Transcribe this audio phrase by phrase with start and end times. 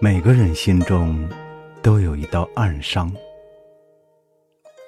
[0.00, 1.26] 每个人心中
[1.82, 3.10] 都有一道暗伤，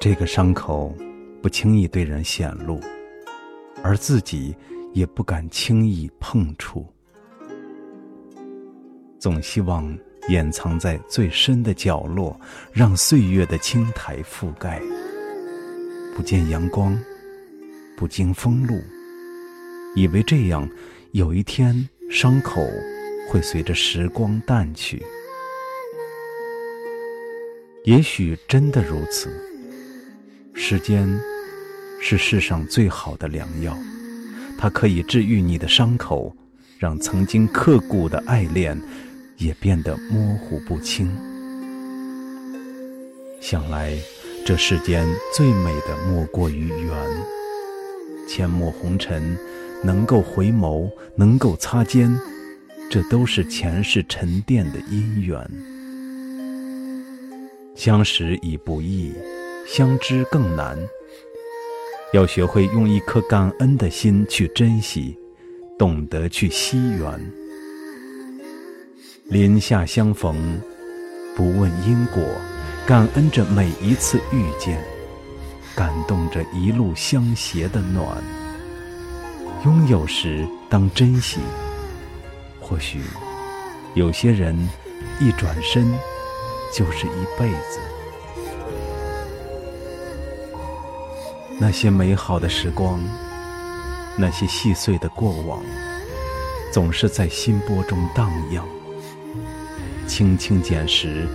[0.00, 0.94] 这个伤口
[1.42, 2.80] 不轻易对人显露，
[3.82, 4.56] 而自己
[4.94, 6.86] 也不敢轻易碰触，
[9.18, 9.94] 总希望
[10.28, 12.38] 掩藏在最深的角落，
[12.72, 14.80] 让岁月的青苔覆盖，
[16.14, 16.98] 不见阳光，
[17.96, 18.80] 不经风露，
[19.94, 20.68] 以为这样
[21.12, 22.66] 有一天伤口。
[23.30, 25.02] 会随着时光淡去，
[27.84, 29.30] 也许真的如此。
[30.52, 31.08] 时间
[31.98, 33.74] 是世上最好的良药，
[34.58, 36.36] 它可以治愈你的伤口，
[36.78, 38.78] 让曾经刻骨的爱恋
[39.38, 41.10] 也变得模糊不清。
[43.40, 43.96] 想来，
[44.44, 45.06] 这世间
[45.36, 46.92] 最美的莫过于缘。
[48.28, 49.38] 阡陌红尘，
[49.84, 52.12] 能够回眸，能够擦肩。
[52.90, 55.38] 这都是前世沉淀的因缘，
[57.74, 59.14] 相识已不易，
[59.66, 60.76] 相知更难。
[62.12, 65.16] 要学会用一颗感恩的心去珍惜，
[65.78, 67.32] 懂得去惜缘。
[69.28, 70.60] 林下相逢，
[71.34, 72.22] 不问因果，
[72.84, 74.84] 感恩着每一次遇见，
[75.72, 78.04] 感动着一路相携的暖。
[79.64, 81.38] 拥有时当珍惜。
[82.60, 83.00] 或许，
[83.94, 84.68] 有些人
[85.20, 85.92] 一转身
[86.72, 87.78] 就是一辈子。
[91.60, 93.00] 那些美好的时光，
[94.16, 95.62] 那些细碎的过往，
[96.72, 98.66] 总是在心波中荡漾。
[100.08, 101.28] 轻轻捡拾，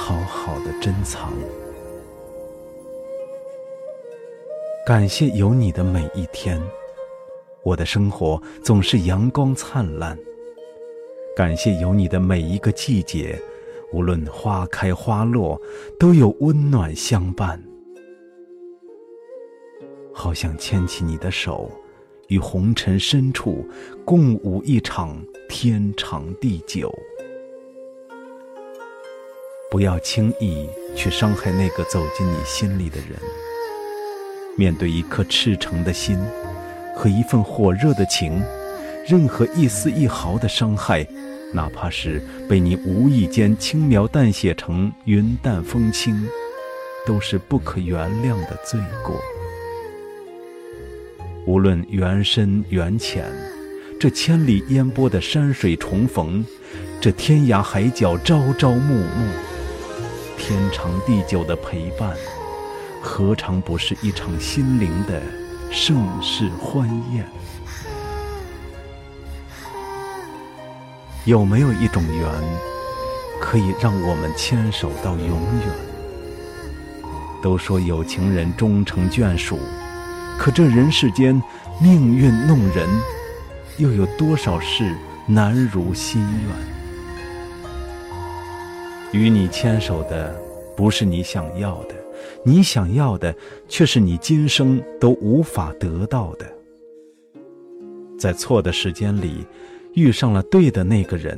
[0.00, 1.30] 好好的珍藏。
[4.86, 6.58] 感谢有你的每一天，
[7.62, 10.18] 我的生活总是阳光灿烂。
[11.36, 13.38] 感谢有你的每一个季节，
[13.92, 15.60] 无论花开花落，
[15.98, 17.62] 都有温暖相伴。
[20.14, 21.70] 好想牵起你的手，
[22.28, 23.68] 与红尘深处
[24.02, 26.90] 共舞一场天长地久。
[29.70, 33.18] 不要轻易去伤害那个走进你心里的人。
[34.56, 36.18] 面对一颗赤诚的心
[36.96, 38.42] 和一份火热的情。
[39.08, 41.04] 任何一丝一毫的伤害，
[41.52, 46.28] 哪怕是被你无意间轻描淡写成云淡风轻，
[47.06, 49.16] 都是不可原谅的罪过。
[51.46, 53.24] 无论缘深缘浅，
[53.98, 56.44] 这千里烟波的山水重逢，
[57.00, 59.32] 这天涯海角朝朝暮暮，
[60.40, 62.16] 天长地久的陪伴，
[63.02, 65.20] 何尝不是一场心灵的
[65.70, 67.28] 盛世欢宴？
[71.26, 72.26] 有没有一种缘，
[73.38, 75.68] 可以让我们牵手到永远？
[77.42, 79.58] 都说有情人终成眷属，
[80.38, 81.40] 可这人世间
[81.78, 82.88] 命运弄人，
[83.76, 84.96] 又有多少事
[85.26, 86.79] 难如心愿？
[89.12, 90.34] 与你牵手的
[90.76, 91.94] 不是你想要的，
[92.44, 93.34] 你想要的
[93.68, 96.46] 却是你今生都无法得到的。
[98.18, 99.46] 在错的时间里。
[99.94, 101.36] 遇上了对的那个人，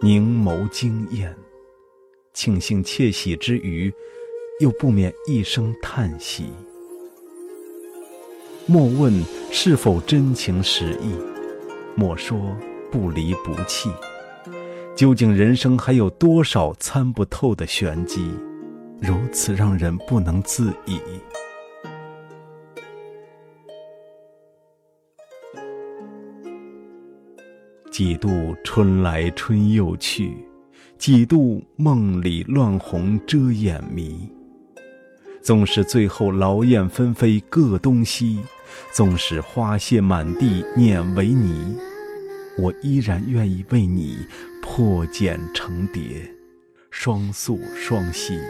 [0.00, 1.36] 凝眸惊艳，
[2.32, 3.92] 庆幸窃喜之余，
[4.58, 6.46] 又不免一声叹息。
[8.64, 9.12] 莫问
[9.50, 11.12] 是否真情实意，
[11.94, 12.56] 莫说
[12.90, 13.90] 不离不弃，
[15.02, 18.24] 究竟人生还有多少参不透的玄机，
[19.00, 21.00] 如此让人不能自已。
[27.90, 30.36] 几度春来春又去，
[30.98, 34.30] 几度梦里乱红遮眼迷。
[35.42, 38.38] 纵使最后劳燕分飞各东西，
[38.92, 41.76] 纵使花谢满地碾为泥，
[42.56, 44.18] 我依然愿意为你
[44.62, 46.26] 破茧成蝶，
[46.90, 48.40] 双宿双栖。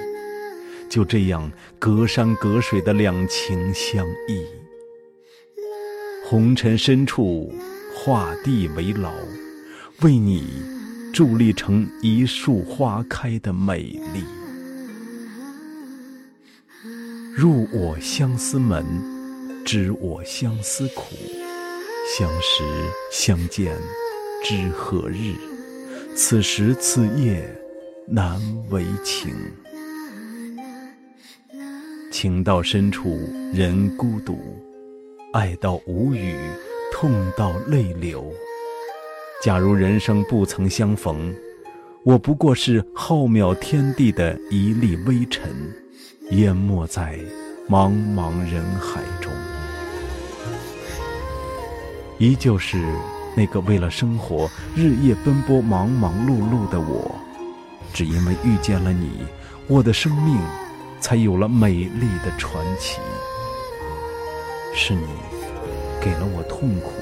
[0.88, 1.50] 就这样
[1.81, 4.47] 隔山隔水的两情相依，
[6.25, 7.53] 红尘深处。
[7.94, 9.12] 画地为牢，
[10.00, 10.43] 为你
[11.14, 13.82] 伫立成一树花开的美
[14.12, 14.25] 丽。
[17.37, 18.85] 入我相思门，
[19.65, 21.15] 知我相思苦。
[22.19, 22.65] 相识
[23.12, 23.76] 相见
[24.43, 25.37] 知何日？
[26.14, 27.43] 此时此夜
[28.06, 28.38] 难
[28.70, 29.35] 为情。
[32.11, 33.19] 情到深处
[33.53, 34.38] 人孤独，
[35.32, 36.37] 爱到无语，
[36.93, 38.31] 痛到泪流。
[39.43, 41.35] 假如人生不曾相逢，
[42.05, 45.50] 我不过是浩渺天地的一粒微尘，
[46.31, 47.19] 淹没在
[47.69, 49.32] 茫茫人海中。
[52.19, 52.79] 依旧是
[53.34, 57.14] 那个为了生活日夜奔波、忙忙碌碌的我，
[57.93, 59.25] 只因为遇见了你，
[59.69, 60.38] 我的生命
[61.00, 63.00] 才有了美丽的传奇。
[64.75, 65.06] 是你
[66.00, 66.93] 给了我痛苦，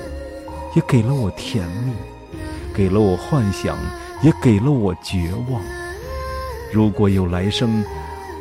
[0.74, 1.92] 也给了我甜蜜，
[2.74, 3.76] 给了我幻想。
[4.22, 5.62] 也给了我绝望。
[6.70, 7.82] 如果有来生，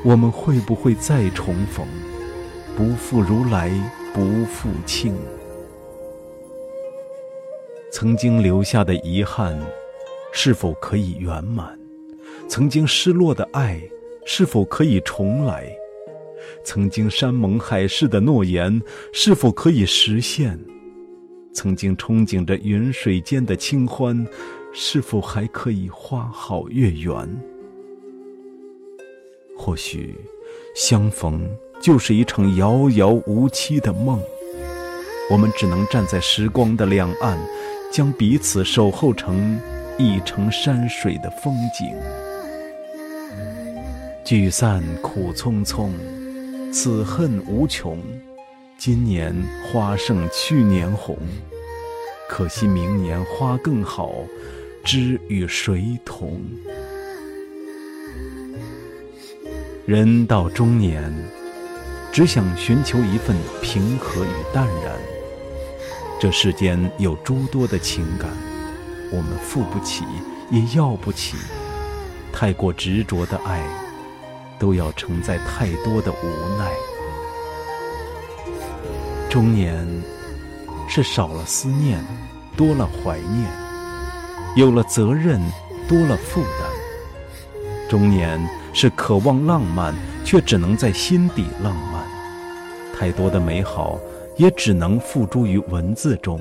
[0.04, 1.88] 我们会不会再重逢？
[2.76, 3.72] 不负如来
[4.14, 5.16] 不负卿。
[7.92, 9.60] 曾经留下的遗憾，
[10.32, 11.78] 是否可以圆满？
[12.48, 13.82] 曾经失落的爱，
[14.26, 15.72] 是否可以重来？
[16.64, 18.82] 曾经山盟海誓的诺言，
[19.12, 20.60] 是否可以实现？
[21.54, 24.26] 曾经憧憬着云水间的清欢。
[24.72, 27.28] 是否还可以花好月圆？
[29.58, 30.14] 或许，
[30.76, 31.50] 相逢
[31.82, 34.22] 就是一场遥遥无期的梦。
[35.32, 37.36] 我们只能站在时光的两岸，
[37.92, 39.60] 将彼此守候成
[39.98, 41.94] 一程山水的风景。
[44.24, 45.92] 聚散苦匆匆，
[46.72, 47.98] 此恨无穷。
[48.78, 51.18] 今年花胜去年红，
[52.30, 54.14] 可惜明年花更好。
[54.86, 56.42] 知与谁同？
[59.86, 61.14] 人到中年，
[62.14, 65.19] 只想寻求一份平和与淡然。
[66.20, 68.30] 这世间有诸多的情感，
[69.10, 70.04] 我们付不起，
[70.52, 71.38] 也要不起。
[72.34, 73.64] 太过执着的爱，
[74.60, 76.70] 都要承载太多的无奈。
[79.30, 79.88] 中年，
[80.90, 82.04] 是少了思念，
[82.58, 83.50] 多了怀念。
[84.58, 85.40] 有了责任，
[85.88, 87.90] 多了负担。
[87.90, 88.38] 中年
[88.74, 89.96] 是渴望浪漫，
[90.26, 92.04] 却只能在心底浪漫。
[92.94, 93.98] 太多的美好，
[94.40, 96.40] 也只能付诸于文字中，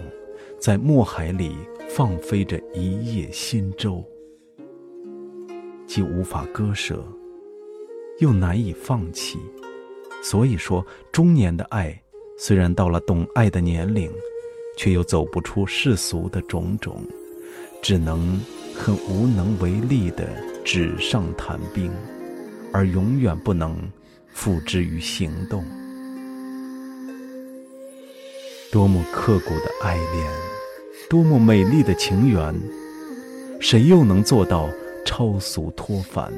[0.61, 1.57] 在墨海里
[1.89, 4.05] 放飞着一叶新舟。
[5.85, 7.05] 既无法割舍，
[8.21, 9.37] 又难以放弃。
[10.23, 12.01] 所以说，中年的爱，
[12.39, 14.09] 虽然到了懂爱的年龄，
[14.77, 17.05] 却又走不出世俗的种种。
[17.83, 18.41] 只能
[18.77, 20.29] 很无能为力的
[20.65, 21.91] 纸上谈兵，
[22.73, 23.77] 而永远不能
[24.29, 25.65] 付之于行动。
[28.71, 30.27] 多么刻骨的爱恋，
[31.09, 32.55] 多么美丽的情缘，
[33.61, 34.69] 谁又能做到
[35.05, 36.33] 超俗脱凡，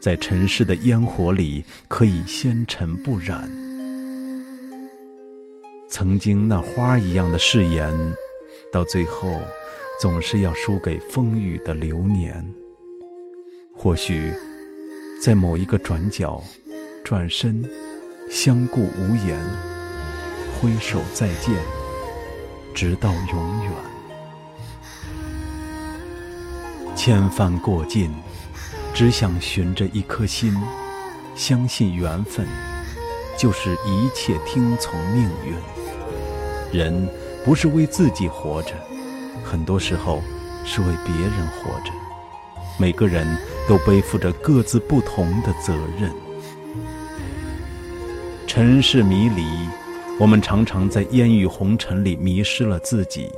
[0.00, 3.50] 在尘世的烟火里可以纤尘不染？
[5.88, 7.92] 曾经那花一样的誓言，
[8.72, 9.40] 到最后。
[10.00, 12.44] 总是要输给风雨的流年。
[13.72, 14.32] 或许，
[15.22, 16.42] 在某一个转角，
[17.04, 17.64] 转身，
[18.28, 19.38] 相顾无言，
[20.64, 21.54] 挥手再见，
[22.74, 23.72] 直到永远。
[26.96, 28.10] 千帆过尽，
[28.94, 30.56] 只想寻着一颗心，
[31.36, 32.48] 相信缘分，
[33.36, 35.54] 就是一切听从命运。
[36.72, 37.06] 人
[37.44, 38.72] 不是为自己活着。
[39.44, 40.22] 很多时候
[40.64, 41.92] 是为别人活着，
[42.78, 43.36] 每个人
[43.68, 46.10] 都背负着各自不同的责任。
[48.46, 49.44] 尘世迷离，
[50.20, 53.28] 我们常常在烟雨红尘里迷失了自己。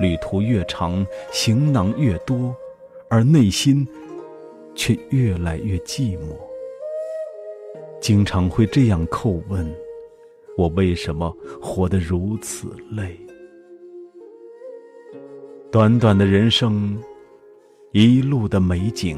[0.00, 2.54] 旅途越长，行囊越多，
[3.08, 3.86] 而内心
[4.74, 6.36] 却越来越寂寞。
[8.00, 9.72] 经常会这样叩问：
[10.56, 13.16] 我为什么活得如此累？
[15.70, 17.00] 短短的人生，
[17.92, 19.16] 一路的美景，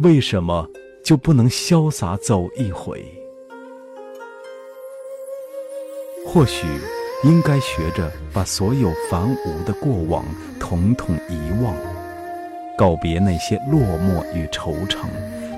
[0.00, 0.68] 为什么
[1.04, 3.04] 就不能潇洒走一回？
[6.26, 6.66] 或许
[7.24, 10.24] 应该学着把所有繁芜的过往
[10.58, 11.74] 统统遗忘，
[12.76, 15.06] 告别那些落寞与惆怅，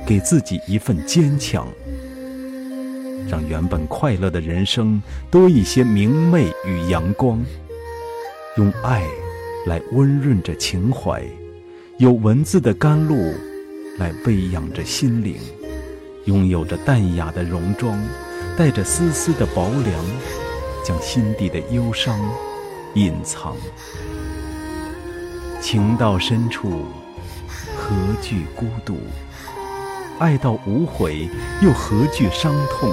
[0.07, 1.69] 给自己一份坚强，
[3.29, 7.43] 让原本快乐的人生多一些明媚与阳光，
[8.57, 9.03] 用爱。
[9.67, 11.25] 来温润着情怀，
[11.97, 13.33] 有文字的甘露
[13.99, 15.37] 来喂养着心灵，
[16.27, 17.99] 拥有着淡雅的戎装，
[18.59, 20.05] 带着丝丝的薄凉，
[20.85, 22.21] 将心底的忧伤
[22.95, 23.57] 隐藏。
[25.61, 26.85] 情到深处，
[27.75, 28.99] 何惧孤独？
[30.19, 31.29] 爱到无悔，
[31.63, 32.93] 又何惧伤痛？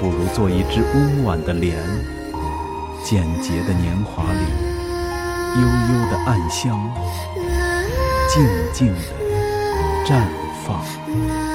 [0.00, 1.78] 不如做一只温婉的莲，
[3.04, 4.40] 简洁的年华里，
[5.60, 6.90] 悠悠的暗香，
[8.28, 9.00] 静静的
[10.04, 10.24] 绽
[10.66, 11.51] 放。